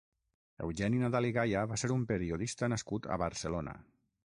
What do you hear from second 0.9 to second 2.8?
Nadal i Gaya va ser un periodista